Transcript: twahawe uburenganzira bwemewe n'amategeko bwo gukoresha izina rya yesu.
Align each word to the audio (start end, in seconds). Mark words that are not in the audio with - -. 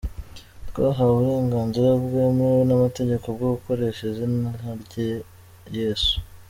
twahawe 0.69 1.15
uburenganzira 1.19 1.89
bwemewe 2.03 2.61
n'amategeko 2.65 3.25
bwo 3.35 3.47
gukoresha 3.53 4.01
izina 4.11 4.47
rya 4.83 5.07
yesu. 5.77 6.15